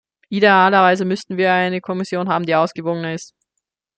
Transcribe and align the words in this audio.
Idealerweise 0.31 1.05
müssten 1.05 1.37
wir 1.37 1.53
eine 1.53 1.79
Kommission 1.79 2.27
haben, 2.27 2.47
die 2.47 2.55
ausgewogener 2.55 3.13
ist. 3.13 3.35